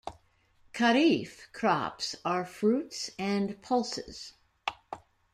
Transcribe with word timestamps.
Kharif 0.73 1.51
crops 1.53 2.15
are 2.25 2.43
fruits 2.43 3.11
and 3.19 3.61
pulses. 3.61 4.33